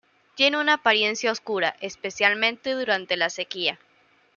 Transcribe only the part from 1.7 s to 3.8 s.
especialmente durante la sequía.